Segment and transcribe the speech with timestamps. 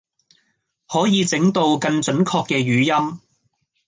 [0.87, 3.19] 可以整到更準確嘅語音